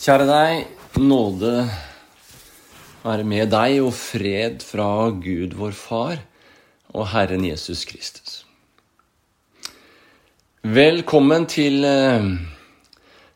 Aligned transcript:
Kjære 0.00 0.24
deg, 0.24 0.60
nåde 0.96 1.50
være 3.02 3.24
med 3.28 3.50
deg 3.52 3.82
og 3.84 3.90
fred 3.92 4.62
fra 4.64 4.86
Gud 5.12 5.52
vår 5.58 5.74
Far 5.76 6.22
og 6.94 7.04
Herren 7.12 7.44
Jesus 7.44 7.82
Kristus. 7.84 8.38
Velkommen 10.64 11.44
til 11.52 11.84
eh, 11.84 12.30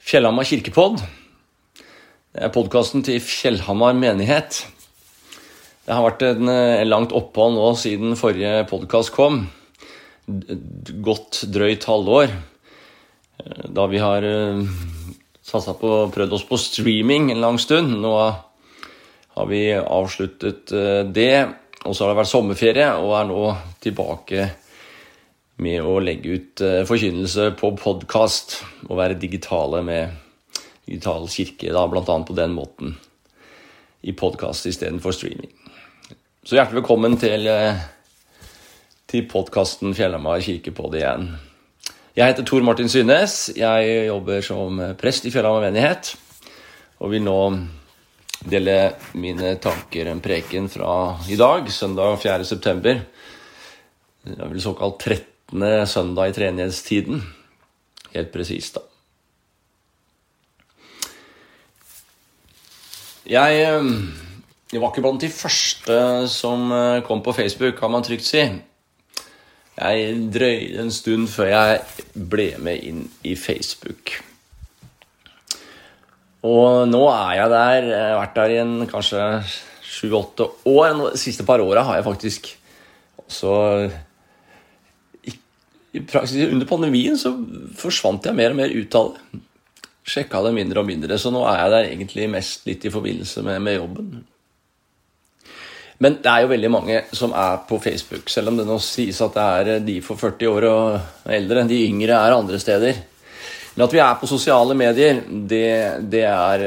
Fjellhamar 0.01 0.49
kirkepodd. 0.49 1.05
Det 1.05 2.49
er 2.49 2.57
podkasten 2.57 3.05
til 3.05 3.21
Fjellhamar 3.21 3.93
menighet. 4.01 4.63
Det 5.85 5.93
har 5.93 6.09
vært 6.09 6.25
en, 6.31 6.49
eh, 6.49 6.89
langt 6.89 7.13
opphold 7.13 7.59
nå 7.61 7.69
siden 7.77 8.17
forrige 8.17 8.65
podkast 8.73 9.13
kom. 9.13 9.51
Godt 11.13 11.45
drøyt 11.45 11.85
halvår. 11.93 12.33
Eh, 12.33 13.65
Da 13.69 13.85
vi 13.85 14.01
har 14.01 14.33
satsa 15.45 15.75
på 15.77 15.93
prøvd 16.15 16.37
oss 16.39 16.47
på 16.49 16.59
streaming 16.61 17.31
en 17.33 17.43
lang 17.45 17.61
stund. 17.61 17.99
Nå 18.01 18.15
har 19.35 19.47
vi 19.51 19.67
avsluttet 19.77 20.73
eh, 20.73 21.03
det, 21.05 21.47
og 21.85 21.95
så 21.95 22.05
har 22.05 22.13
det 22.13 22.21
vært 22.23 22.33
sommerferie, 22.33 22.91
og 23.01 23.17
er 23.19 23.29
nå 23.29 23.41
tilbake 23.85 24.51
med 25.63 25.87
å 25.87 25.99
legge 26.03 26.39
ut 26.39 26.63
eh, 26.65 26.83
forkynnelse 26.89 27.51
på 27.61 27.75
podkast 27.79 28.61
og 28.89 28.99
være 28.99 29.19
digitale 29.21 29.83
med 29.87 30.21
digital 30.85 31.29
kirke, 31.31 31.73
da, 31.73 31.85
annet 31.87 32.29
på 32.29 32.37
den 32.37 32.55
måten. 32.57 32.97
I 34.05 34.13
podkast 34.13 34.67
istedenfor 34.69 35.15
streaming. 35.17 35.53
Så 36.45 36.59
hjertelig 36.59 36.83
velkommen 36.83 37.17
til, 37.21 37.47
eh, 37.49 37.81
til 39.09 39.27
podkasten 39.31 39.97
Fjellhamar 39.97 40.45
kirkepodd 40.45 40.99
igjen. 41.01 41.29
Jeg 42.15 42.31
heter 42.31 42.45
Tor 42.47 42.63
Martin 42.63 42.87
Synnes. 42.87 43.33
Jeg 43.59 44.05
jobber 44.07 44.45
som 44.47 44.79
prest 44.95 45.25
i 45.27 45.33
Fjellhamar 45.35 45.65
menighet. 45.65 46.13
Og 47.03 47.11
vil 47.11 47.25
nå 47.27 47.39
dele 48.47 48.93
mine 49.19 49.57
tanker, 49.59 50.07
en 50.07 50.21
preken 50.23 50.69
fra 50.71 51.17
i 51.27 51.35
dag, 51.35 51.67
søndag 51.75 52.21
4. 52.23 52.45
september. 52.47 53.01
Det 54.23 54.37
er 54.39 54.53
vel 54.53 54.63
såkalt 54.63 55.03
13. 55.03 55.65
søndag 55.91 56.31
i 56.31 56.37
treenighetstiden. 56.37 57.25
Helt 58.13 58.31
presist, 58.31 58.79
da. 58.79 58.85
Jeg, 63.27 63.59
eh, 63.59 63.91
jeg 64.71 64.81
var 64.85 64.95
ikke 64.95 65.03
blant 65.03 65.27
de 65.27 65.33
første 65.35 65.99
som 66.31 66.71
eh, 66.71 67.03
kom 67.03 67.27
på 67.27 67.35
Facebook, 67.35 67.75
kan 67.81 67.91
man 67.91 68.07
trygt 68.07 68.29
si. 68.31 68.45
Jeg 69.75 70.15
drøyde 70.31 70.83
en 70.85 70.93
stund 70.95 71.27
før 71.33 71.51
jeg 71.51 72.03
ble 72.15 72.53
med 72.63 72.85
inn 72.87 73.03
i 73.27 73.35
Facebook. 73.35 74.13
Og 76.45 76.85
nå 76.91 77.01
er 77.09 77.39
jeg 77.41 77.51
der. 77.51 77.89
Jeg 77.89 78.03
har 78.05 78.21
vært 78.21 78.37
der 78.37 78.53
i 78.53 78.61
en 78.63 78.75
kanskje 78.91 79.23
sju-åtte 79.95 80.47
år. 80.71 80.93
De 81.15 81.21
siste 81.21 81.47
par 81.49 81.63
åra 81.65 81.83
har 81.89 81.99
jeg 81.99 82.07
faktisk 82.07 82.53
også 83.25 83.55
i, 85.25 85.35
i 85.97 86.05
praksis, 86.05 86.53
Under 86.53 86.69
pandemien 86.69 87.19
så 87.19 87.33
forsvant 87.81 88.29
jeg 88.29 88.37
mer 88.37 88.55
og 88.55 88.61
mer 88.61 88.75
ut 88.75 89.01
av 89.01 89.11
det. 89.17 89.43
Sjekka 90.05 90.43
det 90.45 90.51
mindre 90.53 90.83
og 90.83 90.85
mindre, 90.85 91.17
så 91.17 91.31
nå 91.33 91.47
er 91.49 91.63
jeg 91.63 91.71
der 91.73 91.87
egentlig 91.89 92.27
mest 92.29 92.67
litt 92.69 92.83
i 92.85 92.91
forbindelse 92.93 93.41
med, 93.47 93.63
med 93.65 93.79
jobben. 93.79 94.11
Men 96.03 96.19
det 96.23 96.31
er 96.31 96.43
jo 96.43 96.51
veldig 96.51 96.71
mange 96.73 97.01
som 97.15 97.35
er 97.39 97.61
på 97.69 97.79
Facebook, 97.83 98.31
selv 98.33 98.51
om 98.51 98.59
det 98.59 98.67
nå 98.67 98.79
sies 98.83 99.21
at 99.23 99.37
det 99.37 99.45
er 99.45 99.85
de 99.87 99.99
for 100.03 100.19
40 100.21 100.51
år 100.51 100.67
og 100.71 101.31
eldre. 101.37 101.67
De 101.71 101.85
yngre 101.87 102.19
er 102.19 102.35
andre 102.35 102.59
steder. 102.63 102.99
Men 103.75 103.87
at 103.87 103.95
vi 103.95 104.03
er 104.03 104.19
på 104.19 104.31
sosiale 104.31 104.75
medier, 104.79 105.23
det, 105.27 105.69
det, 106.11 106.25
er, 106.31 106.67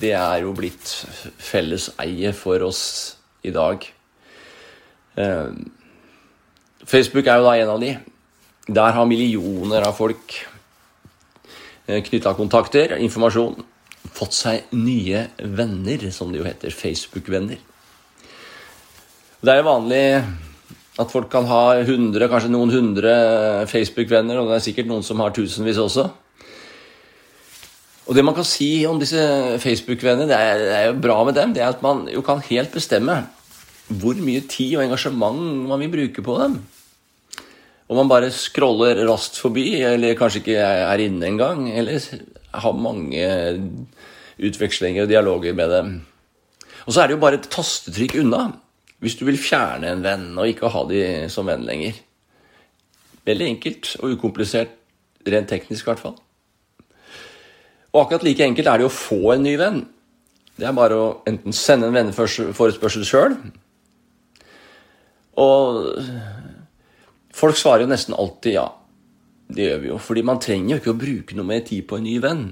det 0.00 0.12
er 0.16 0.44
jo 0.44 0.54
blitt 0.56 0.92
felleseie 1.40 2.32
for 2.36 2.68
oss 2.68 2.84
i 3.44 3.52
dag. 3.52 3.84
Eh, 5.20 5.50
Facebook 6.84 7.28
er 7.28 7.40
jo 7.40 7.48
da 7.48 7.56
en 7.56 7.74
av 7.74 7.82
de. 7.82 7.94
Der 8.70 8.96
har 8.96 9.08
millioner 9.08 9.84
av 9.88 9.96
folk 9.98 10.36
knytta 11.90 12.36
kontakter, 12.38 12.94
informasjon, 13.02 13.56
fått 14.14 14.36
seg 14.36 14.70
nye 14.76 15.26
venner, 15.42 16.06
som 16.14 16.30
det 16.30 16.40
jo 16.40 16.46
heter. 16.46 16.74
Facebook-venner. 16.74 17.58
Det 19.40 19.48
er 19.48 19.62
jo 19.62 19.70
vanlig 19.70 20.04
at 21.00 21.08
folk 21.08 21.30
kan 21.32 21.46
ha 21.48 21.78
100, 21.80 22.26
kanskje 22.28 22.50
noen 22.52 22.74
hundre 22.74 23.12
Facebook-venner, 23.70 24.36
og 24.36 24.50
det 24.50 24.58
er 24.58 24.66
sikkert 24.66 24.90
noen 24.90 25.06
som 25.06 25.22
har 25.24 25.32
tusenvis 25.32 25.80
også. 25.80 26.04
Og 28.04 28.18
det 28.18 28.24
man 28.26 28.36
kan 28.36 28.44
si 28.44 28.84
om 28.84 29.00
disse 29.00 29.22
Facebook-vennene, 29.64 30.28
det, 30.28 30.36
det 30.60 30.76
er 30.76 30.86
jo 30.90 31.00
bra 31.00 31.16
med 31.24 31.40
dem, 31.40 31.56
det 31.56 31.64
er 31.64 31.72
at 31.72 31.80
man 31.80 32.04
jo 32.12 32.20
kan 32.26 32.44
helt 32.50 32.74
bestemme 32.76 33.16
hvor 33.88 34.20
mye 34.20 34.44
tid 34.44 34.76
og 34.76 34.84
engasjement 34.84 35.40
man 35.72 35.80
vil 35.86 35.94
bruke 35.96 36.28
på 36.28 36.36
dem. 36.44 36.60
Om 37.88 38.02
man 38.02 38.12
bare 38.12 38.28
scroller 38.36 39.06
raskt 39.08 39.40
forbi, 39.40 39.70
eller 39.88 40.20
kanskje 40.20 40.44
ikke 40.44 40.60
er 40.60 41.08
inne 41.08 41.32
engang, 41.32 41.64
eller 41.72 41.96
har 42.60 42.76
mange 42.76 43.24
utvekslinger 44.36 45.08
og 45.08 45.14
dialoger 45.16 45.56
med 45.56 45.78
dem. 45.80 46.00
Og 46.84 46.92
så 46.92 47.00
er 47.00 47.08
det 47.08 47.16
jo 47.16 47.24
bare 47.24 47.40
et 47.40 47.48
tastetrykk 47.56 48.20
unna 48.20 48.50
hvis 49.00 49.16
du 49.16 49.24
vil 49.28 49.40
fjerne 49.40 49.88
en 49.90 50.02
venn 50.04 50.26
og 50.36 50.48
ikke 50.48 50.70
ha 50.72 50.82
de 50.88 51.04
som 51.32 51.48
venn 51.48 51.64
lenger. 51.66 51.96
Veldig 53.28 53.46
enkelt 53.54 53.94
og 54.00 54.16
ukomplisert, 54.16 54.76
rent 55.28 55.48
teknisk 55.52 55.84
i 55.84 55.90
hvert 55.90 56.02
fall. 56.02 56.18
Og 57.90 58.02
akkurat 58.04 58.24
like 58.24 58.44
enkelt 58.44 58.68
er 58.70 58.80
det 58.80 58.88
å 58.88 58.92
få 58.92 59.34
en 59.34 59.44
ny 59.44 59.56
venn. 59.60 59.80
Det 60.60 60.68
er 60.68 60.76
bare 60.76 60.98
å 61.00 61.08
enten 61.28 61.56
sende 61.56 61.88
en 61.88 61.96
venneforespørsel 61.96 63.06
sjøl 63.08 63.36
Og 65.40 65.78
folk 67.32 67.56
svarer 67.56 67.86
jo 67.86 67.90
nesten 67.90 68.16
alltid 68.18 68.58
ja. 68.58 68.66
Det 69.50 69.66
gjør 69.66 69.80
vi 69.82 69.90
jo. 69.90 69.98
Fordi 69.98 70.24
man 70.26 70.42
trenger 70.42 70.74
jo 70.74 70.80
ikke 70.82 70.94
å 70.94 71.00
bruke 71.00 71.38
noe 71.38 71.48
mer 71.48 71.64
tid 71.66 71.88
på 71.88 71.98
en 71.98 72.06
ny 72.06 72.18
venn 72.22 72.50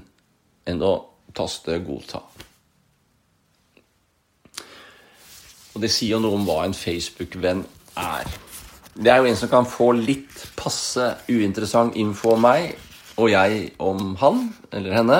enn 0.69 0.81
å 0.83 0.93
taste 1.37 1.77
'godta'. 1.77 2.48
Og 5.79 5.85
det 5.85 5.93
sier 5.95 6.17
jo 6.17 6.17
noe 6.19 6.35
om 6.35 6.41
hva 6.43 6.65
en 6.67 6.73
Facebook-venn 6.75 7.61
er. 7.95 8.25
Det 8.99 9.11
er 9.13 9.21
jo 9.21 9.29
en 9.29 9.37
som 9.39 9.47
kan 9.47 9.63
få 9.63 9.93
litt 9.95 10.41
passe 10.59 11.05
uinteressant 11.29 11.95
info 11.95 12.33
om 12.33 12.41
meg, 12.43 12.73
og 13.15 13.29
jeg 13.31 13.61
om 13.79 14.09
han 14.19 14.41
eller 14.75 14.97
henne. 14.97 15.19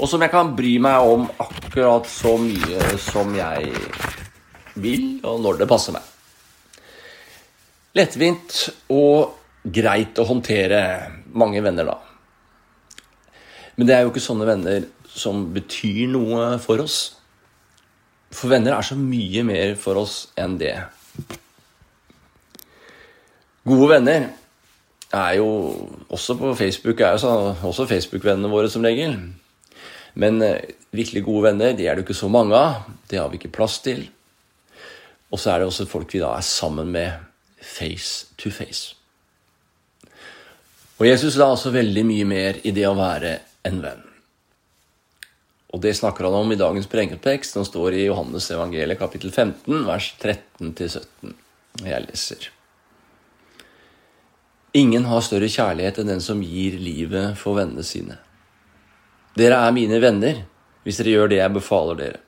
Og 0.00 0.08
som 0.08 0.24
jeg 0.24 0.32
kan 0.32 0.54
bry 0.56 0.70
meg 0.80 1.04
om 1.04 1.26
akkurat 1.44 2.08
så 2.08 2.32
mye 2.40 2.86
som 2.96 3.36
jeg 3.36 3.74
vil, 4.80 5.04
og 5.20 5.44
når 5.44 5.60
det 5.60 5.68
passer 5.68 5.98
meg. 5.98 6.08
Lettvint 8.00 8.56
og 8.96 9.36
greit 9.68 10.16
å 10.16 10.28
håndtere 10.32 10.80
mange 11.36 11.60
venner, 11.60 11.92
da. 11.92 12.96
Men 13.76 13.84
det 13.84 13.98
er 13.98 14.06
jo 14.06 14.16
ikke 14.16 14.24
sånne 14.30 14.48
venner 14.48 14.88
som 15.12 15.44
betyr 15.52 16.08
noe 16.16 16.54
for 16.64 16.88
oss. 16.88 17.15
For 18.36 18.52
venner 18.52 18.76
er 18.76 18.84
så 18.84 18.96
mye 19.00 19.44
mer 19.48 19.76
for 19.80 20.02
oss 20.02 20.26
enn 20.36 20.58
det. 20.60 20.74
Gode 23.66 23.88
venner 23.94 24.28
er 25.16 25.38
jo 25.38 25.48
også 26.12 26.36
på 26.38 26.52
Facebook 26.58 27.00
er 27.00 27.16
jo 27.16 27.22
så, 27.22 27.32
også 27.64 27.86
Facebook-vennene 27.88 28.50
våre 28.52 28.68
som 28.70 28.84
regel. 28.84 29.16
Men 30.14 30.42
eh, 30.44 30.74
virkelig 30.92 31.24
gode 31.24 31.48
venner 31.48 31.72
de 31.76 31.86
er 31.86 31.96
det 31.96 32.04
ikke 32.04 32.18
så 32.18 32.28
mange 32.32 32.56
av. 32.56 32.84
Det 33.08 33.18
har 33.20 33.32
vi 33.32 33.40
ikke 33.40 33.54
plass 33.56 33.80
til. 33.84 34.04
Og 35.32 35.40
så 35.40 35.52
er 35.52 35.60
det 35.60 35.70
også 35.70 35.88
folk 35.90 36.12
vi 36.14 36.22
da 36.22 36.36
er 36.36 36.46
sammen 36.46 36.92
med 36.92 37.12
face 37.62 38.28
to 38.38 38.52
face. 38.52 38.94
Og 40.96 41.08
Jesus 41.08 41.36
la 41.36 41.50
også 41.52 41.74
veldig 41.74 42.04
mye 42.08 42.28
mer 42.28 42.60
i 42.64 42.72
det 42.72 42.86
å 42.88 42.96
være 42.96 43.38
en 43.68 43.82
venn. 43.84 44.05
Og 45.74 45.82
det 45.82 45.96
snakker 45.98 46.28
han 46.28 46.36
om 46.38 46.52
i 46.52 46.58
dagens 46.58 46.86
prekentekst, 46.90 47.56
som 47.56 47.64
står 47.66 47.96
i 47.96 48.04
Johannes 48.06 48.50
evangeliet 48.54 49.00
kapittel 49.00 49.32
15, 49.32 49.82
vers 49.88 50.12
13-17. 50.22 51.34
Jeg 51.82 52.04
leser. 52.06 52.50
Ingen 54.76 55.08
har 55.08 55.24
større 55.24 55.48
kjærlighet 55.50 55.98
enn 56.02 56.12
den 56.12 56.22
som 56.22 56.42
gir 56.44 56.76
livet 56.78 57.38
for 57.40 57.58
vennene 57.58 57.84
sine. 57.86 58.18
Dere 59.36 59.58
er 59.64 59.74
mine 59.76 59.98
venner 60.00 60.44
hvis 60.86 61.00
dere 61.00 61.16
gjør 61.16 61.30
det 61.32 61.40
jeg 61.40 61.54
befaler 61.56 61.98
dere. 61.98 62.20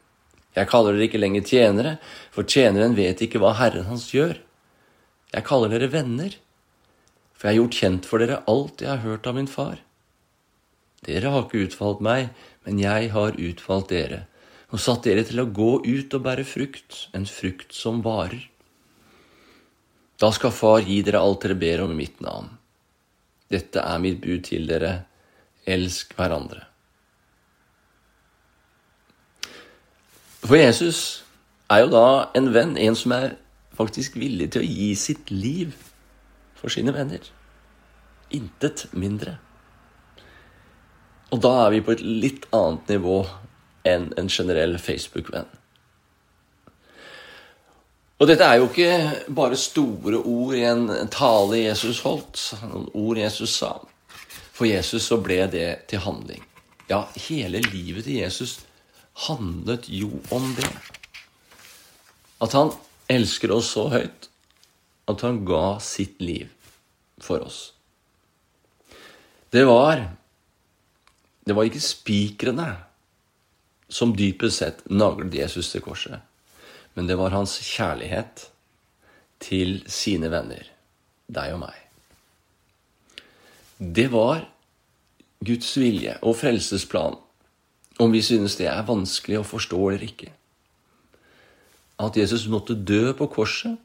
Jeg 0.56 0.66
kaller 0.70 0.96
dere 0.96 1.06
ikke 1.06 1.20
lenger 1.20 1.44
tjenere, 1.46 1.92
for 2.34 2.48
tjeneren 2.48 2.96
vet 2.98 3.20
ikke 3.22 3.38
hva 3.38 3.52
Herren 3.54 3.86
hans 3.86 4.08
gjør. 4.10 4.40
Jeg 5.30 5.46
kaller 5.46 5.70
dere 5.70 5.90
venner, 5.92 6.32
for 7.36 7.46
jeg 7.46 7.54
har 7.54 7.60
gjort 7.60 7.78
kjent 7.78 8.08
for 8.08 8.24
dere 8.24 8.40
alt 8.50 8.82
jeg 8.82 8.90
har 8.90 9.04
hørt 9.04 9.28
av 9.30 9.36
min 9.38 9.50
far. 9.50 9.76
Dere 11.06 11.30
har 11.30 11.44
ikke 11.46 11.68
utvalgt 11.68 12.02
meg, 12.02 12.32
men 12.68 12.82
jeg 12.82 13.08
har 13.14 13.38
utvalgt 13.40 13.94
dere, 13.94 14.26
og 14.68 14.80
satt 14.84 15.06
dere 15.08 15.22
til 15.24 15.40
å 15.40 15.48
gå 15.56 15.70
ut 15.86 16.12
og 16.12 16.24
bære 16.26 16.44
frukt, 16.44 17.06
en 17.16 17.24
frukt 17.24 17.72
som 17.72 18.02
varer. 18.04 18.42
Da 20.20 20.28
skal 20.36 20.52
Far 20.52 20.84
gi 20.84 20.98
dere 21.06 21.22
alt 21.24 21.46
dere 21.46 21.56
ber 21.56 21.86
om 21.86 21.94
i 21.94 22.00
mitt 22.02 22.20
navn. 22.20 22.50
Dette 23.48 23.80
er 23.80 24.04
mitt 24.04 24.20
bud 24.20 24.44
til 24.50 24.68
dere, 24.68 25.06
elsk 25.64 26.12
hverandre. 26.18 26.66
For 30.44 30.60
Jesus 30.60 31.02
er 31.72 31.86
jo 31.86 31.90
da 31.96 32.06
en 32.36 32.52
venn, 32.52 32.76
en 32.76 33.00
som 33.00 33.16
er 33.16 33.38
faktisk 33.80 34.20
villig 34.20 34.52
til 34.52 34.60
å 34.60 34.68
gi 34.68 34.92
sitt 35.08 35.32
liv 35.32 35.72
for 36.60 36.68
sine 36.68 36.92
venner. 36.92 37.24
Intet 38.28 38.90
mindre. 38.92 39.38
Og 41.28 41.40
da 41.44 41.52
er 41.66 41.74
vi 41.74 41.84
på 41.84 41.92
et 41.94 42.02
litt 42.04 42.48
annet 42.56 42.88
nivå 42.94 43.20
enn 43.88 44.10
en 44.20 44.30
generell 44.32 44.78
Facebook-venn. 44.80 45.48
Og 48.18 48.26
dette 48.26 48.46
er 48.46 48.58
jo 48.58 48.66
ikke 48.66 49.34
bare 49.34 49.58
store 49.60 50.18
ord 50.18 50.56
i 50.58 50.64
en 50.66 50.88
tale 51.14 51.60
Jesus 51.60 52.00
holdt, 52.02 52.40
noen 52.66 52.88
ord 52.98 53.20
Jesus 53.20 53.54
sa. 53.60 53.76
For 54.56 54.66
Jesus 54.66 55.06
så 55.06 55.20
ble 55.22 55.44
det 55.52 55.68
til 55.90 56.02
handling. 56.02 56.42
Ja, 56.90 57.04
hele 57.28 57.60
livet 57.68 58.08
til 58.08 58.18
Jesus 58.18 58.58
handlet 59.28 59.86
jo 59.92 60.10
om 60.34 60.50
det. 60.56 60.72
At 62.42 62.56
han 62.58 62.72
elsker 63.10 63.52
oss 63.54 63.70
så 63.76 63.86
høyt 63.92 64.28
at 65.08 65.22
han 65.24 65.44
ga 65.48 65.78
sitt 65.82 66.18
liv 66.20 66.50
for 67.22 67.44
oss. 67.44 67.60
Det 69.54 69.64
var 69.68 70.02
Det 71.48 71.56
var 71.56 71.64
ikke 71.68 71.80
spikrene 71.80 72.70
som 73.88 74.12
dypest 74.12 74.60
sett 74.60 74.82
naglet 74.92 75.32
Jesus 75.38 75.70
til 75.72 75.80
korset 75.84 76.20
men 76.98 77.06
det 77.06 77.14
var 77.14 77.30
hans 77.30 77.52
kjærlighet 77.62 78.48
til 79.38 79.76
sine 79.86 80.26
venner, 80.32 80.64
deg 81.30 81.52
og 81.54 81.60
meg. 81.62 81.76
Det 83.78 84.08
var 84.10 84.42
Guds 85.46 85.70
vilje 85.78 86.16
og 86.26 86.34
frelsesplan, 86.40 87.14
om 88.02 88.10
vi 88.10 88.22
synes 88.26 88.58
det 88.58 88.66
er 88.72 88.88
vanskelig 88.88 89.38
å 89.38 89.46
forstå 89.46 89.78
eller 89.92 90.08
ikke. 90.08 90.32
At 92.02 92.18
Jesus 92.18 92.48
måtte 92.50 92.74
dø 92.74 93.12
på 93.14 93.30
korset 93.30 93.78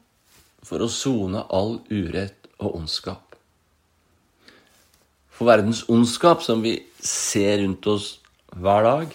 for 0.66 0.82
å 0.82 0.90
sone 0.90 1.46
all 1.54 1.76
urett 1.94 2.50
og 2.58 2.80
ondskap. 2.80 3.23
For 5.34 5.50
verdens 5.50 5.82
ondskap, 5.90 6.42
som 6.46 6.62
vi 6.62 6.76
ser 7.02 7.58
rundt 7.64 7.86
oss 7.90 8.18
hver 8.54 8.86
dag, 8.86 9.14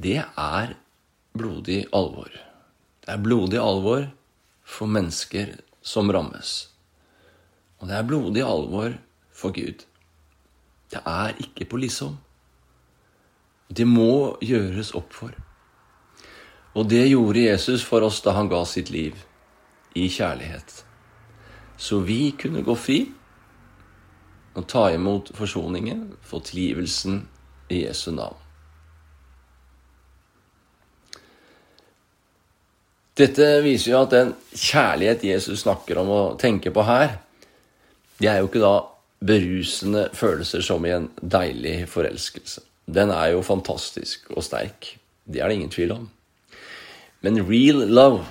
det 0.00 0.20
er 0.24 0.76
blodig 1.36 1.82
alvor. 1.92 2.30
Det 3.04 3.12
er 3.12 3.20
blodig 3.22 3.60
alvor 3.60 4.06
for 4.64 4.88
mennesker 4.88 5.58
som 5.84 6.08
rammes. 6.12 6.70
Og 7.80 7.90
det 7.90 7.98
er 7.98 8.08
blodig 8.08 8.44
alvor 8.44 8.96
for 9.36 9.52
Gud. 9.52 9.84
Det 10.90 11.02
er 11.04 11.36
ikke 11.42 11.68
på 11.68 11.82
liksom. 11.84 12.16
Det 13.68 13.86
må 13.86 14.38
gjøres 14.40 14.94
opp 14.96 15.12
for. 15.12 15.36
Og 16.76 16.88
det 16.88 17.06
gjorde 17.08 17.44
Jesus 17.44 17.84
for 17.84 18.04
oss 18.06 18.22
da 18.24 18.36
han 18.36 18.48
ga 18.52 18.62
sitt 18.68 18.90
liv 18.92 19.16
i 19.96 20.08
kjærlighet. 20.12 20.82
Så 21.76 22.00
vi 22.04 22.32
kunne 22.38 22.64
gå 22.64 22.76
fri 22.78 23.00
og 24.56 24.66
ta 24.70 24.88
imot 24.94 25.32
forsoningen, 25.36 26.16
få 26.24 26.40
tilgivelsen 26.44 27.22
i 27.68 27.84
Jesu 27.84 28.10
navn. 28.14 28.42
Dette 33.16 33.46
viser 33.64 33.94
jo 33.94 34.02
at 34.02 34.12
den 34.12 34.34
kjærlighet 34.52 35.24
Jesus 35.24 35.62
snakker 35.64 36.02
om 36.02 36.10
og 36.12 36.36
tenker 36.40 36.74
på 36.74 36.84
her, 36.84 37.16
det 38.20 38.28
er 38.28 38.40
jo 38.40 38.48
ikke 38.48 38.64
da 38.64 38.74
berusende 39.26 40.06
følelser 40.16 40.64
som 40.64 40.84
i 40.84 40.92
en 40.92 41.08
deilig 41.20 41.86
forelskelse. 41.88 42.60
Den 42.86 43.10
er 43.10 43.32
jo 43.32 43.44
fantastisk 43.44 44.28
og 44.36 44.44
sterk. 44.44 44.92
Det 45.24 45.40
er 45.40 45.48
det 45.48 45.56
ingen 45.56 45.72
tvil 45.72 45.94
om. 45.96 46.04
Men 47.24 47.40
real 47.48 47.80
love 47.88 48.24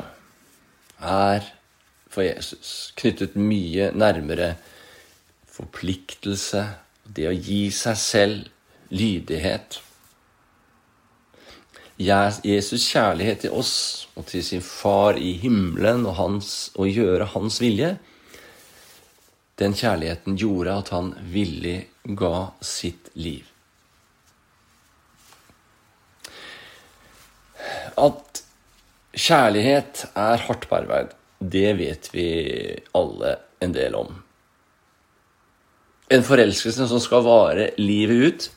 er 1.01 1.50
for 2.07 2.24
Jesus 2.24 2.94
knyttet 2.95 3.36
mye 3.36 3.89
nærmere 3.92 4.54
forpliktelse, 5.56 6.66
det 7.06 7.30
å 7.30 7.36
gi 7.36 7.68
seg 7.74 8.00
selv, 8.00 8.52
lydighet. 8.96 9.80
Jesus' 11.98 12.90
kjærlighet 12.92 13.46
til 13.46 13.56
oss 13.56 13.75
og 14.19 14.28
til 14.30 14.44
sin 14.44 14.63
far 14.63 15.18
i 15.18 15.31
himmelen 15.40 16.04
og 16.06 16.18
hans, 16.19 16.52
å 16.75 16.88
gjøre 16.88 17.30
hans 17.34 17.62
vilje, 17.63 17.96
den 19.56 19.75
kjærligheten 19.78 20.36
gjorde 20.36 20.75
at 20.81 20.92
han 20.92 21.13
villig 21.31 21.78
ga 22.19 22.50
sitt 22.60 23.08
liv. 23.16 23.48
At 27.96 28.44
kjærlighet 29.16 30.04
er 30.19 30.44
hardt 30.50 30.68
arbeid, 30.75 31.16
det 31.40 31.72
vet 31.80 32.12
vi 32.12 32.28
alle 32.92 33.38
en 33.63 33.75
del 33.75 33.96
om. 33.96 34.25
En 36.13 36.22
forelskelse 36.22 36.86
som 36.86 37.02
skal 37.02 37.24
vare 37.25 37.72
livet 37.81 38.22
ut, 38.22 38.48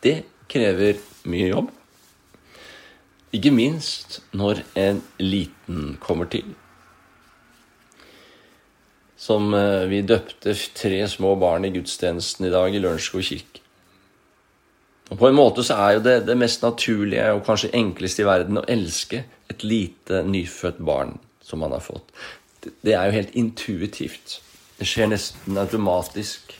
det 0.00 0.22
krever 0.48 0.96
mye 1.28 1.50
jobb. 1.50 1.68
Ikke 3.36 3.52
minst 3.52 4.22
når 4.32 4.62
en 4.80 5.02
liten 5.20 5.98
kommer 6.02 6.30
til. 6.32 6.54
Som 9.20 9.52
eh, 9.54 9.84
vi 9.90 10.00
døpte 10.02 10.54
tre 10.74 11.02
små 11.08 11.34
barn 11.38 11.68
i 11.68 11.72
gudstjenesten 11.74 12.48
i 12.48 12.52
dag 12.54 12.74
i 12.74 12.80
Lørenskog 12.80 13.22
kirke. 13.28 13.60
Og 15.10 15.18
På 15.18 15.28
en 15.28 15.36
måte 15.36 15.62
så 15.66 15.76
er 15.84 15.96
jo 15.98 16.04
det 16.06 16.16
det 16.26 16.38
mest 16.38 16.62
naturlige 16.64 17.26
og 17.34 17.44
kanskje 17.44 17.74
enkleste 17.76 18.22
i 18.22 18.28
verden 18.28 18.62
å 18.62 18.66
elske 18.70 19.24
et 19.50 19.66
lite 19.66 20.22
nyfødt 20.24 20.78
barn 20.86 21.18
som 21.44 21.60
man 21.60 21.74
har 21.74 21.82
fått. 21.84 22.08
Det 22.62 22.94
er 22.94 23.10
jo 23.10 23.18
helt 23.18 23.36
intuitivt. 23.36 24.38
Det 24.78 24.88
skjer 24.88 25.10
nesten 25.10 25.58
automatisk. 25.60 26.54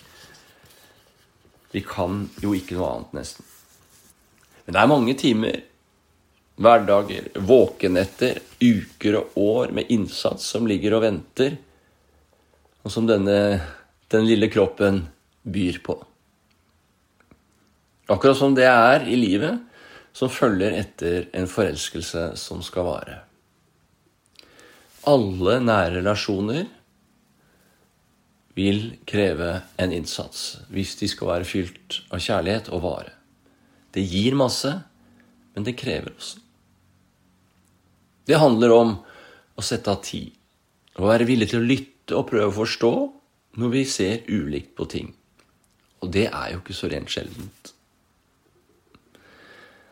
Vi 1.70 1.82
kan 1.86 2.24
jo 2.42 2.54
ikke 2.56 2.76
noe 2.78 2.90
annet, 2.94 3.16
nesten. 3.20 3.46
Men 4.64 4.74
det 4.74 4.82
er 4.82 4.90
mange 4.90 5.14
timer 5.18 5.60
hverdager, 6.60 7.30
våkenetter, 7.40 8.42
uker 8.60 9.16
og 9.20 9.38
år 9.40 9.72
med 9.76 9.92
innsats 9.94 10.50
som 10.52 10.66
ligger 10.68 10.98
og 10.98 11.04
venter, 11.06 11.56
og 12.84 12.92
som 12.92 13.06
denne, 13.08 13.38
den 14.12 14.26
lille 14.28 14.50
kroppen 14.52 15.04
byr 15.42 15.80
på. 15.84 15.96
Akkurat 18.10 18.36
som 18.36 18.56
det 18.56 18.66
er 18.66 19.06
i 19.08 19.16
livet 19.16 19.60
som 20.16 20.32
følger 20.32 20.74
etter 20.74 21.28
en 21.38 21.48
forelskelse 21.48 22.32
som 22.40 22.64
skal 22.66 22.88
vare. 22.88 23.18
Alle 25.08 25.60
nære 25.64 26.00
relasjoner 26.00 26.66
vil 28.60 28.80
kreve 29.08 29.62
en 29.80 29.92
innsats 29.96 30.60
hvis 30.68 30.96
de 31.00 31.08
skal 31.08 31.32
være 31.32 31.48
fylt 31.48 32.02
av 32.12 32.20
kjærlighet 32.20 32.68
og 32.74 32.84
vare. 32.84 33.14
Det 33.90 34.04
gir 34.04 34.36
masse, 34.38 34.70
men 35.54 35.66
det 35.66 35.78
krever 35.80 36.12
også. 36.12 36.42
Det 38.28 38.38
handler 38.38 38.74
om 38.76 38.92
å 39.58 39.64
sette 39.64 39.90
av 39.90 40.04
tid. 40.06 40.30
Å 41.00 41.08
være 41.08 41.26
villig 41.26 41.50
til 41.50 41.62
å 41.62 41.66
lytte 41.66 42.18
og 42.18 42.28
prøve 42.28 42.52
å 42.52 42.58
forstå 42.60 42.92
når 43.58 43.72
vi 43.72 43.84
ser 43.88 44.28
ulikt 44.28 44.76
på 44.78 44.86
ting. 44.92 45.10
Og 46.00 46.12
det 46.14 46.28
er 46.28 46.52
jo 46.52 46.60
ikke 46.60 46.76
så 46.76 46.90
rent 46.92 47.10
sjeldent. 47.10 47.72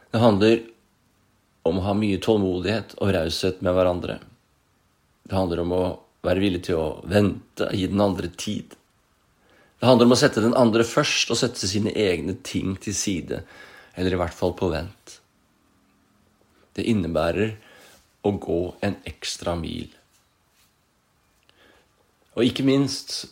Det 0.09 0.21
handler 0.23 0.61
om 1.69 1.81
å 1.81 1.85
ha 1.85 1.95
mye 1.97 2.21
tålmodighet 2.23 2.95
og 3.01 3.13
raushet 3.17 3.61
med 3.65 3.75
hverandre. 3.77 4.19
Det 5.29 5.37
handler 5.37 5.65
om 5.65 5.75
å 5.77 5.85
være 6.27 6.43
villig 6.43 6.65
til 6.67 6.81
å 6.81 6.89
vente, 7.09 7.69
gi 7.75 7.87
den 7.91 8.03
andre 8.03 8.31
tid. 8.41 8.75
Det 9.79 9.87
handler 9.87 10.09
om 10.09 10.17
å 10.17 10.19
sette 10.19 10.43
den 10.43 10.57
andre 10.59 10.87
først 10.87 11.31
og 11.31 11.39
sette 11.39 11.71
sine 11.71 11.93
egne 11.95 12.35
ting 12.47 12.75
til 12.83 12.97
side, 12.97 13.43
eller 13.95 14.15
i 14.15 14.21
hvert 14.21 14.35
fall 14.35 14.57
på 14.59 14.71
vent. 14.73 15.19
Det 16.75 16.87
innebærer 16.91 17.55
å 18.27 18.35
gå 18.39 18.61
en 18.87 18.99
ekstra 19.07 19.55
mil. 19.59 19.89
Og 22.35 22.47
ikke 22.47 22.67
minst 22.67 23.25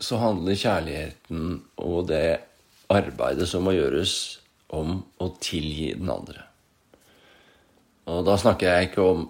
så 0.00 0.18
handler 0.20 0.58
kjærligheten 0.60 1.60
og 1.80 2.08
det 2.10 2.40
arbeidet 2.92 3.48
som 3.48 3.64
må 3.64 3.72
gjøres, 3.76 4.40
om 4.74 4.98
å 5.22 5.28
tilgi 5.38 5.92
den 5.94 6.08
andre. 6.10 6.42
Og 8.10 8.24
da 8.26 8.34
snakker 8.38 8.66
jeg 8.66 8.88
ikke 8.88 9.04
om 9.06 9.20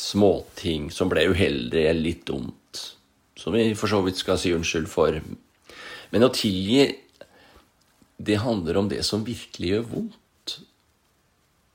småting 0.00 0.88
som 0.94 1.10
ble 1.12 1.26
uheldig 1.30 1.84
eller 1.84 2.00
litt 2.00 2.24
dumt, 2.28 2.80
som 3.36 3.54
vi 3.54 3.68
for 3.78 3.92
så 3.92 4.00
vidt 4.04 4.20
skal 4.20 4.40
si 4.40 4.52
unnskyld 4.56 4.88
for. 4.90 5.20
Men 6.10 6.26
å 6.26 6.32
tilgi, 6.34 6.88
det 8.16 8.40
handler 8.42 8.80
om 8.80 8.88
det 8.90 9.02
som 9.06 9.26
virkelig 9.26 9.74
gjør 9.74 9.86
vondt, 9.92 10.56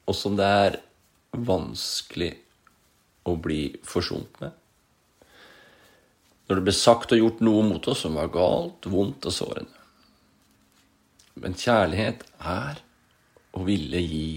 og 0.05 0.17
som 0.17 0.35
det 0.37 0.49
er 0.65 0.79
vanskelig 1.35 2.33
å 3.25 3.35
bli 3.41 3.61
forsont 3.85 4.41
med. 4.41 4.53
Når 6.45 6.59
det 6.59 6.65
ble 6.67 6.75
sagt 6.77 7.13
og 7.15 7.21
gjort 7.21 7.41
noe 7.45 7.63
mot 7.65 7.87
oss 7.89 8.03
som 8.05 8.17
var 8.19 8.29
galt, 8.33 8.85
vondt 8.85 9.25
og 9.25 9.33
sårende. 9.33 9.81
Men 11.41 11.57
kjærlighet 11.57 12.21
er 12.37 12.77
å 13.57 13.65
ville 13.65 14.01
gi 14.03 14.29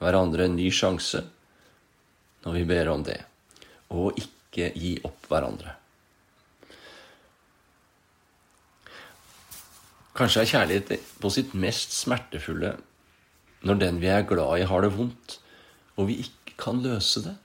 hverandre 0.00 0.46
en 0.46 0.56
ny 0.56 0.70
sjanse 0.72 1.24
når 2.44 2.56
vi 2.56 2.64
ber 2.68 2.90
om 2.92 3.04
det, 3.04 3.18
og 3.92 4.18
ikke 4.20 4.70
gi 4.74 4.94
opp 5.06 5.28
hverandre. 5.30 5.76
Kanskje 10.16 10.42
er 10.42 10.50
kjærlighet 10.50 11.10
på 11.22 11.30
sitt 11.32 11.52
mest 11.56 11.94
smertefulle 11.96 12.74
når 13.64 13.78
den 13.80 14.00
vi 14.00 14.08
er 14.08 14.26
glad 14.28 14.60
i, 14.60 14.66
har 14.68 14.82
det 14.84 14.94
vondt, 14.96 15.36
og 15.96 16.08
vi 16.08 16.20
ikke 16.24 16.56
kan 16.60 16.80
løse 16.84 17.22
det. 17.24 17.36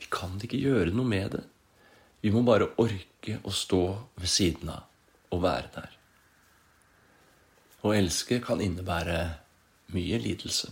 Vi 0.00 0.08
kan 0.12 0.36
ikke 0.42 0.60
gjøre 0.60 0.92
noe 0.92 1.08
med 1.08 1.36
det. 1.36 1.42
Vi 2.22 2.30
må 2.30 2.44
bare 2.46 2.70
orke 2.80 3.38
å 3.42 3.52
stå 3.54 3.82
ved 4.20 4.30
siden 4.30 4.70
av 4.72 4.88
og 5.32 5.42
være 5.42 5.70
der. 5.74 5.94
Å 7.82 7.94
elske 7.96 8.38
kan 8.44 8.60
innebære 8.62 9.18
mye 9.96 10.20
lidelse. 10.22 10.70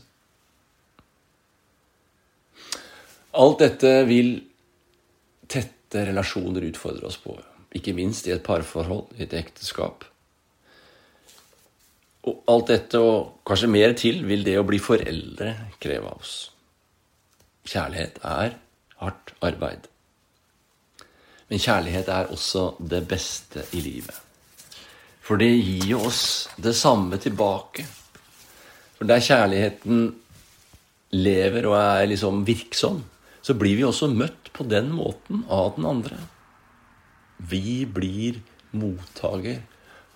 Alt 3.39 3.61
dette 3.63 3.91
vil 4.09 4.33
tette 5.51 6.07
relasjoner 6.09 6.65
utfordre 6.67 7.07
oss 7.07 7.19
på, 7.23 7.37
ikke 7.79 7.95
minst 7.95 8.27
i 8.27 8.35
et 8.35 8.43
parforhold, 8.43 9.13
i 9.19 9.27
et 9.27 9.37
ekteskap. 9.39 10.07
Og 12.27 12.43
alt 12.51 12.73
dette, 12.73 12.99
og 12.99 13.45
kanskje 13.47 13.71
mer 13.71 13.95
til, 13.99 14.25
vil 14.27 14.43
det 14.47 14.59
å 14.59 14.67
bli 14.67 14.81
foreldre 14.83 15.55
kreve 15.81 16.11
av 16.11 16.19
oss. 16.19 16.35
Kjærlighet 17.71 18.19
er 18.27 18.57
hardt 19.01 19.33
arbeid. 19.47 19.87
Men 21.51 21.63
kjærlighet 21.63 22.11
er 22.13 22.35
også 22.35 22.75
det 22.79 23.05
beste 23.11 23.65
i 23.75 23.83
livet. 23.85 24.17
For 25.23 25.39
det 25.39 25.51
gir 25.51 25.87
jo 25.93 26.03
oss 26.09 26.49
det 26.59 26.75
samme 26.79 27.19
tilbake. 27.23 27.87
For 28.99 29.07
der 29.09 29.23
kjærligheten 29.23 30.05
lever 31.15 31.67
og 31.71 31.77
er 31.79 32.11
liksom 32.11 32.45
virksom, 32.47 33.01
så 33.51 33.55
blir 33.59 33.81
vi 33.81 33.83
også 33.83 34.07
møtt 34.15 34.53
på 34.55 34.63
den 34.71 34.93
måten 34.95 35.41
av 35.51 35.73
den 35.75 35.87
andre. 35.91 36.21
Vi 37.51 37.83
blir 37.83 38.37
mottaker 38.71 39.65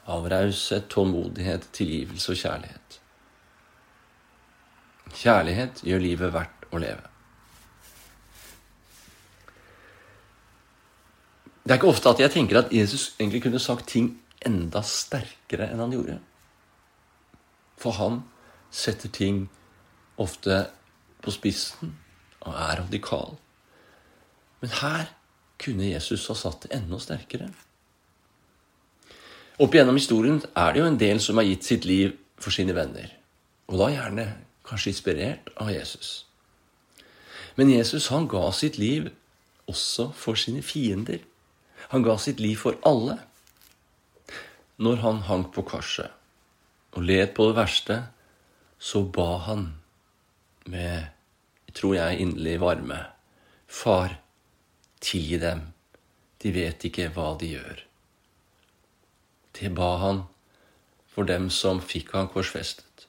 av 0.07 0.29
raushet, 0.31 0.85
tålmodighet, 0.93 1.67
tilgivelse 1.75 2.31
og 2.31 2.39
kjærlighet. 2.39 2.99
Kjærlighet 5.19 5.83
gjør 5.83 6.05
livet 6.05 6.31
verdt 6.37 6.69
å 6.71 6.83
leve. 6.85 7.11
Det 11.65 11.75
er 11.75 11.81
ikke 11.81 11.91
ofte 11.91 12.15
at 12.15 12.23
jeg 12.23 12.35
tenker 12.37 12.61
at 12.61 12.71
Jesus 12.77 13.09
egentlig 13.17 13.43
kunne 13.49 13.65
sagt 13.67 13.91
ting 13.97 14.13
enda 14.47 14.85
sterkere 14.87 15.73
enn 15.73 15.83
han 15.83 15.99
gjorde. 15.99 16.21
For 17.83 17.99
han 17.99 18.23
setter 18.71 19.11
ting 19.11 19.49
ofte 20.23 20.69
på 21.25 21.35
spissen 21.35 21.97
og 22.45 22.55
er 22.55 22.81
radikal. 22.83 23.37
Men 24.61 24.73
her 24.81 25.11
kunne 25.61 25.91
Jesus 25.91 26.27
ha 26.31 26.37
satt 26.39 26.67
det 26.67 26.75
enda 26.77 26.99
sterkere. 27.01 27.51
Opp 29.63 29.75
igjennom 29.75 29.99
historien 29.99 30.41
er 30.59 30.73
det 30.75 30.81
jo 30.83 30.87
en 30.91 31.01
del 31.01 31.21
som 31.23 31.39
har 31.39 31.47
gitt 31.47 31.67
sitt 31.67 31.85
liv 31.87 32.17
for 32.41 32.55
sine 32.55 32.75
venner. 32.75 33.13
Og 33.71 33.79
da 33.81 33.91
gjerne 33.93 34.27
kanskje 34.67 34.91
inspirert 34.91 35.53
av 35.61 35.71
Jesus. 35.71 36.25
Men 37.55 37.71
Jesus 37.71 38.09
han 38.11 38.27
ga 38.29 38.49
sitt 38.57 38.81
liv 38.81 39.13
også 39.71 40.11
for 40.19 40.39
sine 40.39 40.63
fiender. 40.67 41.23
Han 41.93 42.03
ga 42.03 42.17
sitt 42.19 42.43
liv 42.43 42.59
for 42.61 42.77
alle. 42.87 43.21
Når 44.83 45.01
han 45.05 45.23
hang 45.29 45.47
på 45.55 45.63
korset 45.63 46.11
og 46.95 47.07
led 47.07 47.33
på 47.35 47.47
det 47.49 47.57
verste, 47.59 47.97
så 48.79 49.03
ba 49.07 49.39
han 49.47 49.69
med, 50.71 51.07
tror 51.75 51.97
jeg, 51.99 52.21
inderlig 52.23 52.59
varme, 52.63 53.01
Far, 53.67 54.21
tilgi 55.03 55.39
dem, 55.43 55.65
de 56.43 56.53
vet 56.55 56.85
ikke 56.87 57.09
hva 57.15 57.33
de 57.41 57.49
gjør. 57.57 57.81
Det 59.55 59.71
ba 59.75 59.91
han 60.03 60.23
for 61.11 61.27
dem 61.27 61.49
som 61.51 61.81
fikk 61.83 62.13
han 62.15 62.31
korsfestet. 62.31 63.07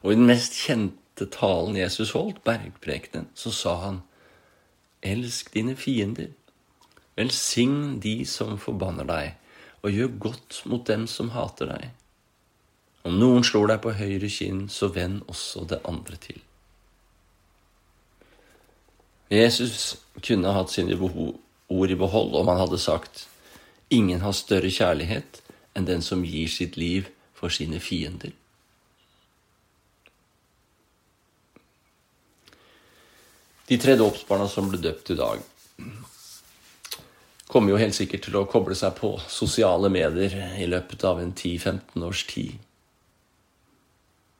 Og 0.00 0.12
i 0.12 0.18
den 0.18 0.28
mest 0.28 0.56
kjente 0.56 1.26
talen 1.34 1.76
Jesus 1.76 2.14
holdt, 2.16 2.42
bergprekenen, 2.46 3.28
så 3.34 3.52
sa 3.54 3.74
han, 3.82 4.02
Elsk 5.02 5.52
dine 5.54 5.76
fiender, 5.78 6.32
velsign 7.18 7.98
de 8.02 8.22
som 8.26 8.58
forbanner 8.58 9.06
deg, 9.08 9.34
og 9.82 9.94
gjør 9.94 10.16
godt 10.24 10.62
mot 10.70 10.86
dem 10.86 11.06
som 11.10 11.32
hater 11.34 11.70
deg. 11.70 11.90
Om 13.08 13.16
noen 13.16 13.44
slår 13.46 13.70
deg 13.70 13.80
på 13.80 13.94
høyre 13.96 14.28
kinn, 14.28 14.66
så 14.68 14.90
vend 14.92 15.22
også 15.32 15.64
det 15.70 15.80
andre 15.88 16.18
til. 16.20 16.42
Jesus 19.32 19.96
kunne 20.24 20.52
hatt 20.52 20.72
sine 20.72 20.96
ord 20.98 21.90
i 21.92 21.96
behold 22.00 22.36
om 22.36 22.48
han 22.48 22.60
hadde 22.62 22.80
sagt 22.80 23.26
Ingen 23.92 24.20
har 24.20 24.36
større 24.36 24.68
kjærlighet 24.68 25.40
enn 25.76 25.88
den 25.88 26.04
som 26.04 26.24
gir 26.24 26.50
sitt 26.52 26.76
liv 26.76 27.08
for 27.36 27.48
sine 27.52 27.80
fiender. 27.80 28.34
De 33.68 33.78
tre 33.80 33.96
dåpsbarna 33.96 34.48
som 34.52 34.68
ble 34.68 34.80
døpt 34.84 35.14
i 35.14 35.16
dag, 35.16 35.40
kommer 37.48 37.72
jo 37.72 37.80
helt 37.80 37.96
sikkert 37.96 38.26
til 38.28 38.36
å 38.36 38.46
koble 38.48 38.76
seg 38.76 38.96
på 39.00 39.14
sosiale 39.32 39.88
medier 39.92 40.36
i 40.60 40.68
løpet 40.68 41.04
av 41.08 41.20
en 41.24 41.32
10-15 41.32 42.04
års 42.04 42.26
tid. 42.28 42.56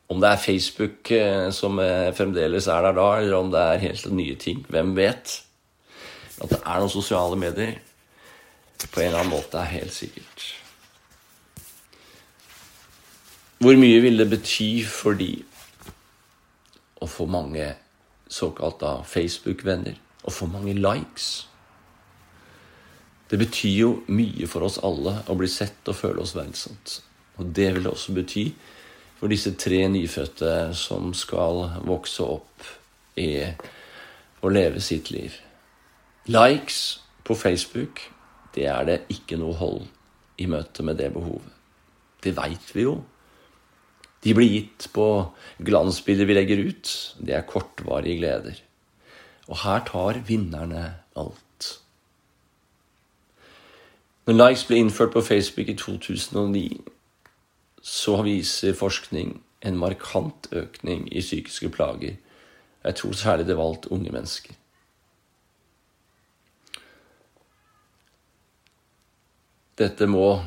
Om 0.08 0.22
det 0.22 0.28
er 0.30 0.40
Facebook 0.40 1.10
eh, 1.12 1.50
som 1.52 1.78
eh, 1.82 2.14
fremdeles 2.16 2.66
er 2.72 2.86
der 2.86 2.96
da, 2.96 3.08
eller 3.20 3.36
om 3.42 3.50
det 3.52 3.60
er 3.60 3.82
helt 3.82 4.06
nye 4.12 4.36
ting, 4.40 4.64
hvem 4.72 4.94
vet? 4.96 5.42
At 6.40 6.54
det 6.54 6.60
er 6.62 6.80
noen 6.80 6.92
sosiale 6.92 7.36
medier 7.36 7.76
på 8.86 9.02
en 9.02 9.08
eller 9.08 9.20
annen 9.24 9.34
måte 9.34 9.58
er 9.58 9.72
helt 9.72 9.92
sikkert. 9.92 10.46
Hvor 13.58 13.74
mye 13.74 14.00
vil 14.00 14.20
det 14.20 14.28
bety 14.30 14.84
for 14.86 15.18
de 15.18 15.32
å 17.02 17.08
få 17.10 17.26
mange 17.26 17.72
såkalt 18.30 18.84
Facebook-venner, 19.10 19.98
og 20.22 20.32
få 20.32 20.46
mange 20.46 20.76
likes? 20.78 21.48
Det 23.28 23.38
betyr 23.38 23.74
jo 23.74 23.90
mye 24.08 24.46
for 24.48 24.64
oss 24.64 24.78
alle 24.80 25.18
å 25.28 25.36
bli 25.36 25.50
sett 25.50 25.90
og 25.90 25.98
føle 25.98 26.22
oss 26.22 26.36
verdsatt. 26.38 27.00
Og 27.36 27.50
det 27.54 27.72
vil 27.76 27.90
også 27.90 28.14
bety 28.16 28.46
for 29.18 29.30
disse 29.30 29.54
tre 29.58 29.82
nyfødte 29.90 30.75
som 30.78 31.12
skal 31.16 31.64
vokse 31.87 32.22
opp 32.22 32.66
i 33.18 33.32
å 34.38 34.50
leve 34.52 34.80
sitt 34.84 35.10
liv. 35.10 35.34
Likes 36.30 37.00
på 37.26 37.34
Facebook, 37.34 38.02
det 38.54 38.68
er 38.70 38.87
det 38.87 38.98
ikke 39.12 39.38
noe 39.40 39.56
hold 39.58 39.87
i 40.38 40.46
møte 40.50 40.84
med 40.87 41.00
det 41.00 41.10
behovet. 41.14 41.54
Det 42.22 42.34
veit 42.37 42.75
vi 42.75 42.87
jo. 42.87 42.98
De 44.22 44.34
blir 44.34 44.50
gitt 44.50 44.88
på 44.94 45.06
glansbilder 45.62 46.26
vi 46.26 46.37
legger 46.38 46.62
ut. 46.70 46.94
Det 47.22 47.34
er 47.34 47.46
kortvarige 47.46 48.18
gleder. 48.18 48.62
Og 49.48 49.62
her 49.62 49.84
tar 49.87 50.18
vinnerne 50.26 50.84
alt. 51.18 51.68
Når 54.28 54.37
likes 54.37 54.66
ble 54.68 54.82
innført 54.82 55.14
på 55.14 55.25
Facebook 55.25 55.70
i 55.72 55.76
2009, 55.78 56.82
så 57.82 58.18
viser 58.26 58.76
forskning 58.76 59.38
en 59.66 59.78
markant 59.78 60.49
økning 60.54 61.06
i 61.12 61.23
psykiske 61.23 61.70
plager. 61.75 62.16
Jeg 62.85 62.99
tror 63.00 63.16
særlig 63.18 63.47
det 63.49 63.58
valgt 63.58 63.90
unge 63.94 64.12
mennesker. 64.14 64.54
Dette 69.78 70.06
må 70.11 70.40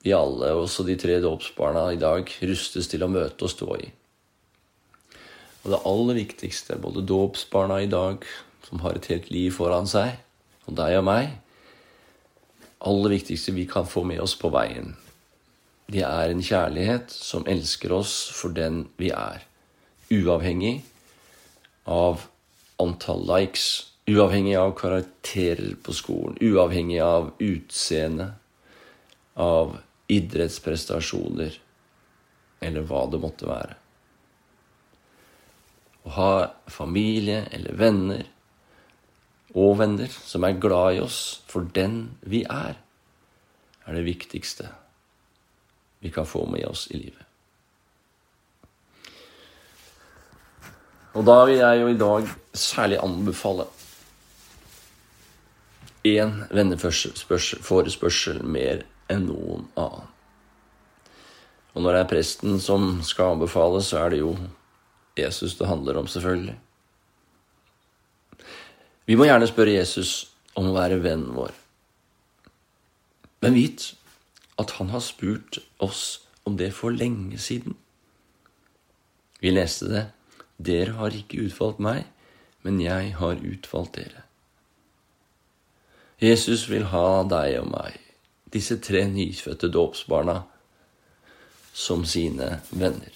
vi 0.00 0.12
alle, 0.16 0.54
også 0.56 0.86
de 0.88 0.96
tre 0.96 1.18
dåpsbarna 1.20 1.90
i 1.92 2.00
dag, 2.00 2.30
rustes 2.48 2.88
til 2.88 3.04
å 3.04 3.10
møte 3.12 3.44
og 3.44 3.52
stå 3.52 3.74
i. 3.76 3.90
Og 5.60 5.74
det 5.74 5.82
aller 5.90 6.16
viktigste, 6.22 6.78
både 6.80 7.04
dåpsbarna 7.04 7.82
i 7.84 7.90
dag, 7.92 8.24
som 8.64 8.80
har 8.80 8.96
et 8.96 9.10
helt 9.12 9.28
liv 9.32 9.52
foran 9.52 9.88
seg, 9.90 10.16
og 10.64 10.78
deg 10.78 10.96
og 11.02 11.04
meg, 11.10 11.34
aller 12.80 13.12
viktigste 13.12 13.52
vi 13.52 13.66
kan 13.68 13.84
få 13.84 14.06
med 14.08 14.22
oss 14.24 14.38
på 14.40 14.48
veien. 14.54 14.94
Det 15.90 16.02
er 16.06 16.30
en 16.30 16.42
kjærlighet 16.44 17.10
som 17.10 17.46
elsker 17.50 17.90
oss 17.96 18.14
for 18.36 18.54
den 18.54 18.84
vi 19.00 19.08
er. 19.10 19.42
Uavhengig 20.14 20.84
av 21.90 22.28
antall 22.78 23.24
likes, 23.26 23.64
uavhengig 24.06 24.54
av 24.60 24.76
karakterer 24.78 25.72
på 25.82 25.94
skolen, 25.96 26.36
uavhengig 26.38 27.00
av 27.02 27.32
utseende, 27.42 28.28
av 29.34 29.78
idrettsprestasjoner 30.10 31.56
eller 32.60 32.86
hva 32.86 33.00
det 33.10 33.20
måtte 33.22 33.48
være. 33.48 33.78
Å 36.06 36.12
ha 36.14 36.34
familie 36.70 37.42
eller 37.50 37.78
venner 37.80 38.22
og 39.58 39.74
venner 39.80 40.12
som 40.12 40.46
er 40.46 40.60
glad 40.62 41.00
i 41.00 41.02
oss 41.02 41.40
for 41.50 41.66
den 41.74 42.04
vi 42.22 42.44
er, 42.46 42.78
er 43.86 43.98
det 43.98 44.06
viktigste 44.06 44.70
vi 46.00 46.10
kan 46.10 46.26
få 46.26 46.46
med 46.46 46.66
oss 46.66 46.86
i 46.90 46.98
livet. 46.98 47.26
Og 51.14 51.26
da 51.26 51.42
vil 51.48 51.58
jeg 51.58 51.80
jo 51.80 51.90
i 51.90 51.98
dag 51.98 52.28
særlig 52.54 53.00
anbefale 53.02 53.66
én 56.06 56.32
venneforespørsel 56.54 58.40
mer 58.46 58.84
enn 59.10 59.26
noen 59.28 59.66
annen. 59.74 60.06
Og 61.74 61.84
når 61.84 61.94
det 61.94 62.00
er 62.00 62.10
presten 62.10 62.58
som 62.62 62.98
skal 63.06 63.34
anbefale, 63.34 63.82
så 63.84 64.00
er 64.04 64.14
det 64.14 64.22
jo 64.22 64.32
Jesus 65.18 65.56
det 65.58 65.68
handler 65.68 66.00
om, 66.00 66.08
selvfølgelig. 66.10 66.56
Vi 69.06 69.16
må 69.18 69.26
gjerne 69.26 69.48
spørre 69.50 69.76
Jesus 69.76 70.30
om 70.58 70.70
å 70.70 70.74
være 70.76 71.02
vennen 71.02 71.34
vår. 71.34 71.52
Men 73.42 73.56
vit 73.56 73.92
at 74.60 74.76
han 74.78 74.92
har 74.92 75.02
spurt 75.04 75.58
oss 75.80 76.20
om 76.48 76.56
det 76.60 76.72
for 76.76 76.94
lenge 76.94 77.38
siden. 77.38 77.76
Vi 79.40 79.52
leste 79.52 79.88
det. 79.88 80.06
Dere 80.60 80.96
har 80.98 81.16
ikke 81.16 81.46
utvalgt 81.46 81.80
meg, 81.80 82.04
men 82.62 82.80
jeg 82.82 83.14
har 83.16 83.40
utvalgt 83.40 83.96
dere. 83.96 84.26
Jesus 86.20 86.66
vil 86.68 86.84
ha 86.92 87.22
deg 87.24 87.62
og 87.62 87.70
meg, 87.72 87.96
disse 88.52 88.76
tre 88.84 89.06
nyfødte 89.08 89.70
dåpsbarna, 89.72 90.42
som 91.72 92.04
sine 92.04 92.58
venner. 92.76 93.14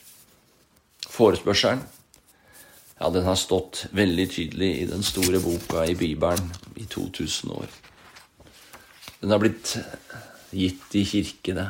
Forespørselen 1.10 1.82
ja, 3.00 3.10
den 3.10 3.26
har 3.26 3.36
stått 3.36 3.86
veldig 3.92 4.24
tydelig 4.30 4.70
i 4.80 4.86
den 4.88 5.02
store 5.04 5.40
boka 5.42 5.82
i 5.84 5.96
Bibelen 5.98 6.52
i 6.78 6.86
2000 6.86 7.50
år. 7.52 7.66
Den 9.20 9.34
har 9.34 9.42
blitt 9.42 9.74
gitt 10.56 10.94
i 10.99 11.04
kirkene 11.08 11.66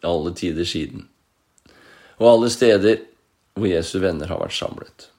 i 0.00 0.06
alle 0.06 0.32
tider 0.36 0.68
siden. 0.68 1.06
Og 2.20 2.28
alle 2.30 2.50
steder 2.52 3.02
hvor 3.56 3.68
Jesu 3.68 3.98
venner 4.00 4.30
har 4.30 4.40
vært 4.40 4.56
samlet. 4.56 5.10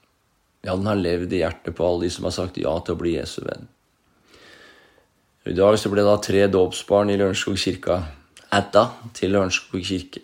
Ja, 0.61 0.75
den 0.75 0.89
har 0.89 0.97
levd 0.97 1.33
i 1.33 1.41
hjertet 1.41 1.75
på 1.77 1.85
alle 1.85 2.05
de 2.05 2.13
som 2.13 2.25
har 2.27 2.35
sagt 2.35 2.59
ja 2.61 2.73
til 2.85 2.95
å 2.95 3.01
bli 3.01 3.15
Jesu 3.15 3.41
venn. 3.45 3.69
I 5.49 5.57
dag 5.57 5.77
så 5.81 5.89
ble 5.89 6.03
det 6.03 6.09
da 6.09 6.17
tre 6.21 6.43
dåpsbarn 6.53 7.09
i 7.09 7.17
Lørenskog 7.17 7.57
kirka 7.57 8.03
adda 8.51 8.83
til 9.17 9.33
Lørenskog 9.33 9.83
kirke. 9.85 10.21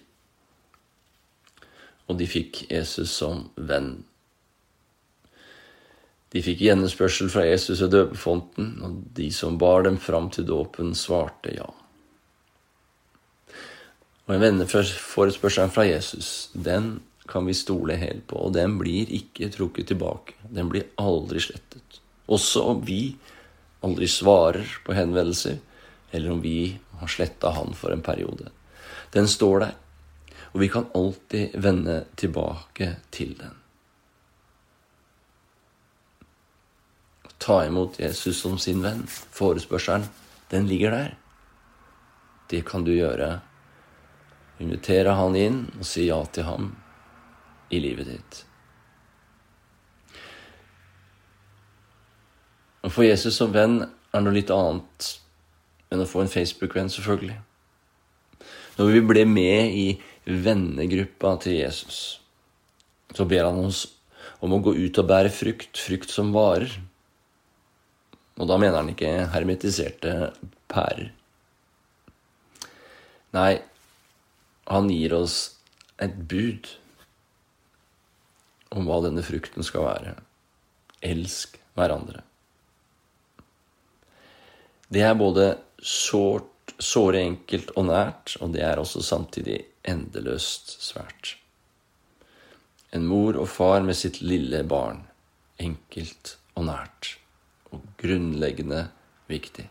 Og 2.08 2.20
de 2.20 2.28
fikk 2.30 2.66
Jesus 2.72 3.12
som 3.18 3.48
venn. 3.56 4.04
De 6.38 6.44
fikk 6.46 6.60
gjenspørsel 6.68 7.32
fra 7.34 7.48
Jesus 7.48 7.80
ved 7.82 7.96
døpefonten, 7.96 8.76
og 8.86 8.98
de 9.18 9.32
som 9.34 9.56
bar 9.58 9.88
dem 9.88 9.96
fram 9.98 10.28
til 10.30 10.46
dåpen, 10.46 10.92
svarte 10.94 11.56
ja. 11.56 11.66
Og 14.28 14.36
en 14.36 14.44
venneforespørsel 14.44 15.72
fra 15.74 15.88
Jesus, 15.88 16.52
den 16.54 17.00
kan 17.26 17.50
vi 17.50 17.58
stole 17.58 17.98
helt 17.98 18.28
på, 18.30 18.38
og 18.38 18.54
den 18.54 18.78
blir 18.78 19.10
ikke 19.18 19.50
trukket 19.50 19.90
tilbake. 19.90 20.38
Den 20.46 20.70
blir 20.70 20.86
aldri 21.02 21.42
slettet. 21.42 22.02
Også 22.30 22.68
om 22.70 22.86
vi 22.86 23.16
aldri 23.82 24.06
svarer 24.12 24.78
på 24.86 24.94
henvendelser, 24.94 25.58
eller 26.12 26.38
om 26.38 26.46
vi 26.46 26.76
har 27.02 27.18
sletta 27.18 27.56
han 27.58 27.74
for 27.74 27.98
en 27.98 28.06
periode. 28.06 28.52
Den 29.16 29.26
står 29.26 29.64
der, 29.66 29.78
og 30.54 30.62
vi 30.62 30.70
kan 30.70 30.92
alltid 30.94 31.58
vende 31.58 32.04
tilbake 32.14 33.00
til 33.10 33.34
den. 33.42 33.58
Ta 37.48 37.62
imot 37.64 37.96
Jesus 38.00 38.42
som 38.44 38.58
sin 38.60 38.82
venn. 38.84 39.06
Forespørselen, 39.08 40.10
den 40.52 40.66
ligger 40.68 40.92
der. 40.92 41.14
Det 42.52 42.66
kan 42.68 42.84
du 42.84 42.92
gjøre. 42.92 43.38
Invitere 44.60 45.14
han 45.16 45.36
inn 45.40 45.62
og 45.78 45.86
si 45.88 46.10
ja 46.10 46.18
til 46.36 46.44
ham 46.44 46.74
i 47.72 47.80
livet 47.80 48.10
ditt. 48.10 48.42
Å 52.84 52.92
få 52.92 53.08
Jesus 53.08 53.40
som 53.40 53.56
venn 53.56 53.80
er 53.86 54.26
noe 54.26 54.36
litt 54.36 54.52
annet 54.52 55.14
enn 55.88 56.04
å 56.04 56.10
få 56.10 56.26
en 56.26 56.32
Facebook-venn, 56.32 56.92
selvfølgelig. 56.92 57.40
Når 58.76 58.92
vi 58.92 59.06
ble 59.14 59.24
med 59.24 59.72
i 59.72 59.88
vennegruppa 60.28 61.38
til 61.48 61.62
Jesus, 61.62 62.20
så 63.16 63.24
ber 63.24 63.48
han 63.48 63.64
oss 63.64 63.86
om 64.44 64.52
å 64.52 64.62
gå 64.64 64.76
ut 64.76 65.00
og 65.00 65.08
bære 65.08 65.32
frukt, 65.32 65.80
frukt 65.80 66.12
som 66.12 66.36
varer. 66.36 66.76
Og 68.38 68.50
da 68.50 68.58
mener 68.62 68.78
han 68.80 68.92
ikke 68.94 69.30
hermetiserte 69.34 70.32
pærer. 70.70 71.10
Nei, 73.36 73.58
han 74.70 74.90
gir 74.92 75.16
oss 75.18 75.38
et 76.02 76.14
bud 76.30 76.70
om 78.78 78.88
hva 78.88 79.02
denne 79.06 79.24
frukten 79.26 79.66
skal 79.66 79.88
være. 79.88 80.14
Elsk 81.06 81.58
hverandre. 81.78 82.24
Det 84.88 85.04
er 85.04 85.18
både 85.20 85.50
sårt, 85.84 86.76
såre 86.80 87.24
enkelt 87.26 87.74
og 87.80 87.90
nært, 87.90 88.38
og 88.40 88.54
det 88.54 88.64
er 88.64 88.80
også 88.80 89.04
samtidig 89.04 89.60
endeløst 89.88 90.78
svært. 90.84 91.36
En 92.96 93.08
mor 93.08 93.36
og 93.40 93.50
far 93.52 93.84
med 93.84 93.98
sitt 94.00 94.22
lille 94.24 94.64
barn. 94.68 95.04
Enkelt 95.60 96.38
og 96.56 96.70
nært. 96.70 97.18
Og 97.72 97.84
grunnleggende 98.00 98.88
viktig. 99.28 99.68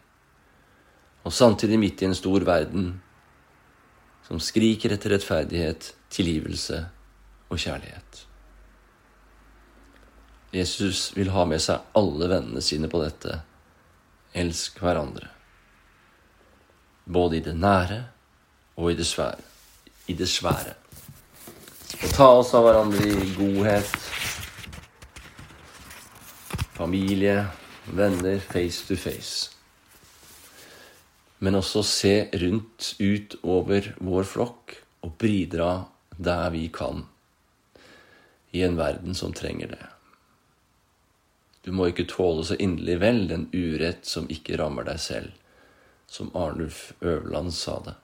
Og 1.25 1.33
samtidig 1.33 1.79
midt 1.81 2.03
i 2.03 2.09
en 2.11 2.15
stor 2.15 2.45
verden 2.47 2.95
som 4.27 4.41
skriker 4.43 4.95
etter 4.95 5.15
rettferdighet, 5.15 5.93
tilgivelse 6.11 6.81
og 7.49 7.59
kjærlighet. 7.63 8.27
Jesus 10.55 11.11
vil 11.17 11.31
ha 11.35 11.45
med 11.49 11.63
seg 11.63 11.97
alle 11.99 12.29
vennene 12.31 12.63
sine 12.65 12.91
på 12.91 13.01
dette. 13.03 13.41
Elsk 14.37 14.81
hverandre. 14.83 15.29
Både 17.07 17.39
i 17.39 17.45
det 17.45 17.55
nære 17.59 18.01
og 18.77 18.91
i 18.93 18.97
det 18.99 19.07
svære. 19.07 19.43
I 20.07 20.15
det 20.15 20.29
svære. 20.31 20.75
Og 21.97 22.11
ta 22.15 22.29
oss 22.39 22.53
av 22.55 22.67
hverandre 22.67 23.07
i 23.09 23.31
godhet. 23.37 23.93
Familie, 26.77 27.47
venner, 27.93 28.39
face 28.39 28.87
to 28.87 28.97
face. 28.97 29.51
Men 31.39 31.59
også 31.59 31.83
se 31.85 32.15
rundt 32.33 32.95
ut 32.99 33.37
over 33.43 33.93
vår 34.01 34.25
flokk 34.29 34.79
og 35.05 35.19
bidra 35.21 35.71
der 36.17 36.49
vi 36.55 36.67
kan 36.73 37.05
i 38.57 38.63
en 38.65 38.79
verden 38.79 39.15
som 39.15 39.35
trenger 39.37 39.75
det. 39.75 39.85
Du 41.67 41.73
må 41.75 41.89
ikke 41.91 42.07
tåle 42.09 42.45
så 42.47 42.57
inderlig 42.63 43.01
vel 43.03 43.25
den 43.29 43.49
urett 43.53 44.07
som 44.07 44.29
ikke 44.33 44.57
rammer 44.61 44.87
deg 44.87 45.01
selv, 45.03 45.33
som 46.07 46.31
Arnulf 46.39 46.93
Øverland 47.03 47.53
sa 47.53 47.81
det. 47.85 47.97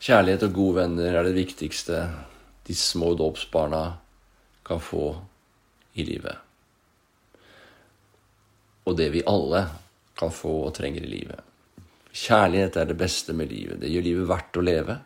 Kjærlighet 0.00 0.46
og 0.48 0.54
gode 0.56 0.78
venner 0.80 1.14
er 1.14 1.26
det 1.28 1.36
viktigste 1.36 2.06
de 2.64 2.74
små 2.74 3.12
dåpsbarna 3.20 3.82
kan 4.64 4.80
få 4.80 5.12
i 6.00 6.06
livet. 6.08 6.36
Og 8.88 8.96
det 8.98 9.10
vi 9.14 9.26
alle 9.28 9.66
kan 10.18 10.32
få 10.34 10.54
og 10.66 10.74
trenger 10.76 11.04
i 11.04 11.12
livet. 11.12 11.40
Kjærlighet 12.10 12.76
er 12.80 12.88
det 12.90 12.98
beste 12.98 13.34
med 13.36 13.52
livet. 13.52 13.78
Det 13.80 13.90
gjør 13.90 14.06
livet 14.06 14.30
verdt 14.30 14.58
å 14.58 14.64
leve. 14.66 14.96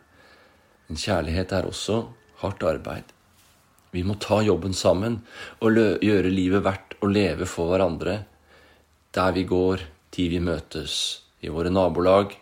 Men 0.87 1.01
kjærlighet 1.01 1.53
er 1.53 1.67
også 1.69 1.99
hardt 2.41 2.65
arbeid. 2.65 3.11
Vi 3.95 4.03
må 4.03 4.17
ta 4.19 4.41
jobben 4.43 4.73
sammen 4.75 5.21
og 5.63 5.77
gjøre 6.03 6.31
livet 6.33 6.65
verdt 6.65 6.97
å 6.99 7.11
leve 7.11 7.47
for 7.47 7.71
hverandre 7.71 8.23
der 9.15 9.31
vi 9.31 9.45
går, 9.47 9.85
de 10.11 10.25
vi 10.27 10.41
møtes, 10.43 11.21
i 11.39 11.47
våre 11.47 11.71
nabolag. 11.71 12.33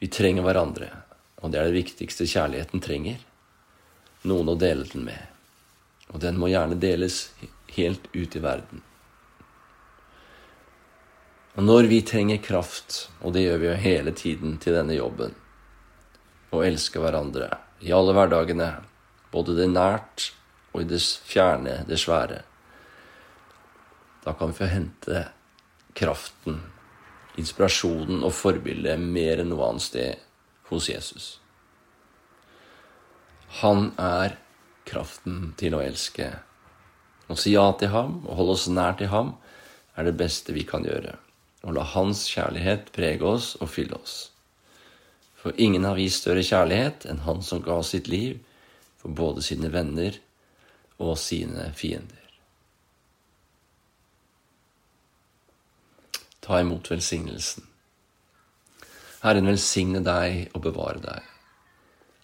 Vi 0.00 0.08
trenger 0.08 0.46
hverandre, 0.46 0.88
og 1.42 1.52
det 1.52 1.60
er 1.60 1.68
det 1.68 1.76
viktigste 1.76 2.24
kjærligheten 2.30 2.80
trenger. 2.80 3.20
Noen 4.24 4.54
å 4.54 4.56
dele 4.56 4.88
den 4.88 5.04
med. 5.04 5.33
Og 6.12 6.20
den 6.20 6.36
må 6.38 6.50
gjerne 6.52 6.76
deles 6.80 7.28
helt 7.76 8.10
ut 8.12 8.36
i 8.36 8.42
verden. 8.42 8.82
Og 11.54 11.62
når 11.62 11.86
vi 11.90 12.00
trenger 12.02 12.42
kraft, 12.42 13.08
og 13.22 13.34
det 13.34 13.44
gjør 13.44 13.60
vi 13.62 13.68
jo 13.68 13.74
hele 13.78 14.12
tiden 14.16 14.56
til 14.62 14.74
denne 14.74 14.96
jobben, 14.96 15.36
å 16.54 16.62
elske 16.66 17.02
hverandre 17.02 17.48
i 17.82 17.92
alle 17.94 18.14
hverdagene, 18.14 18.70
både 19.34 19.54
det 19.58 19.68
nært 19.70 20.32
og 20.74 20.82
i 20.82 20.88
det 20.90 21.00
fjerne, 21.02 21.82
det 21.86 21.98
svære. 22.02 22.42
Da 24.24 24.34
kan 24.34 24.50
vi 24.50 24.58
få 24.58 24.70
hente 24.70 25.24
kraften, 25.94 26.60
inspirasjonen 27.38 28.22
og 28.26 28.34
forbildet 28.34 29.02
mer 29.02 29.42
enn 29.42 29.50
noe 29.52 29.70
annet 29.70 29.86
sted 29.86 30.22
hos 30.70 30.88
Jesus. 30.90 31.26
Han 33.60 33.92
er 34.00 34.38
kraften 34.88 35.52
til 35.60 35.76
å 35.76 35.82
elske. 35.84 36.30
Å 37.28 37.36
si 37.40 37.54
ja 37.54 37.66
til 37.80 37.92
ham 37.94 38.20
og 38.24 38.38
holde 38.38 38.56
oss 38.58 38.68
nær 38.68 38.96
til 39.00 39.10
ham 39.12 39.34
er 39.96 40.08
det 40.08 40.16
beste 40.20 40.54
vi 40.56 40.66
kan 40.68 40.84
gjøre. 40.84 41.16
Og 41.64 41.76
la 41.76 41.84
hans 41.94 42.26
kjærlighet 42.28 42.90
prege 42.92 43.24
oss 43.24 43.54
og 43.60 43.70
fylle 43.72 43.96
oss. 43.96 44.16
For 45.40 45.56
ingen 45.60 45.84
har 45.84 45.96
vist 45.96 46.22
større 46.22 46.44
kjærlighet 46.44 47.06
enn 47.08 47.24
han 47.24 47.42
som 47.44 47.62
ga 47.64 47.80
sitt 47.84 48.08
liv 48.08 48.38
for 49.00 49.12
både 49.12 49.44
sine 49.44 49.68
venner 49.72 50.16
og 50.96 51.18
sine 51.20 51.70
fiender. 51.76 52.20
Ta 56.44 56.60
imot 56.60 56.90
velsignelsen. 56.92 57.64
Herren 59.24 59.48
velsigne 59.48 60.02
deg 60.04 60.50
og 60.52 60.66
bevare 60.66 61.00
deg. 61.00 61.33